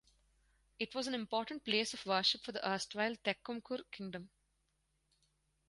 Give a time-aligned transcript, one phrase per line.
[0.79, 4.31] It was an important place of worship for the erstwhile Thekkumkur Kingdom.